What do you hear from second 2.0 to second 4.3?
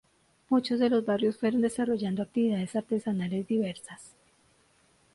actividades artesanales diversas.